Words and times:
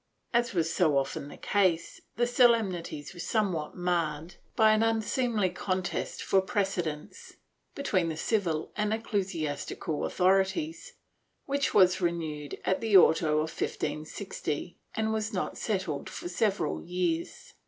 ^ 0.01 0.03
As 0.39 0.55
was 0.55 0.73
so 0.73 0.97
often 0.97 1.27
the 1.27 1.37
case, 1.37 2.01
the 2.15 2.25
solemnities 2.25 3.13
were 3.13 3.19
somewhat 3.19 3.77
marred 3.77 4.37
by 4.55 4.71
an 4.71 4.81
unseemly 4.81 5.51
contest 5.51 6.23
for 6.23 6.41
precedence, 6.41 7.33
between 7.75 8.09
the 8.09 8.17
civil 8.17 8.71
and 8.75 8.91
ecclesiastical 8.95 10.03
authorities, 10.05 10.93
which 11.45 11.75
was 11.75 12.01
renewed 12.01 12.59
at 12.65 12.81
the 12.81 12.97
auto 12.97 13.33
of 13.33 13.51
1560 13.51 14.79
and 14.95 15.13
was 15.13 15.33
not 15.33 15.55
settled 15.55 16.09
for 16.09 16.27
several 16.27 16.81
years. 16.83 17.53